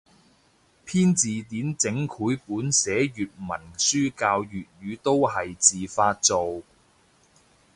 [0.83, 6.63] 編字典整繪本寫粵文書教粵語都係自發做